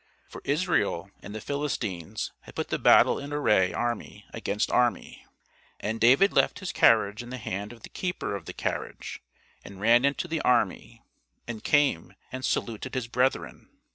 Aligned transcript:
For 0.27 0.41
Israel 0.45 1.11
and 1.21 1.35
the 1.35 1.39
Philistines 1.39 2.31
had 2.41 2.55
put 2.55 2.69
the 2.69 2.79
battle 2.79 3.19
in 3.19 3.31
array 3.31 3.71
army 3.71 4.25
against 4.33 4.71
army. 4.71 5.27
And 5.79 6.01
David 6.01 6.33
left 6.33 6.57
his 6.57 6.71
carriage 6.71 7.21
in 7.21 7.29
the 7.29 7.37
hand 7.37 7.71
of 7.71 7.83
the 7.83 7.89
keeper 7.89 8.35
of 8.35 8.45
the 8.45 8.53
carriage, 8.53 9.21
and 9.63 9.79
ran 9.79 10.03
into 10.03 10.27
the 10.27 10.41
army, 10.41 11.03
and 11.47 11.63
came 11.63 12.15
and 12.31 12.43
saluted 12.43 12.95
his 12.95 13.07
brethren. 13.07 13.69